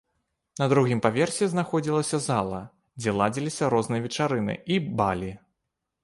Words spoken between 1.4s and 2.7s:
знаходзілася зала,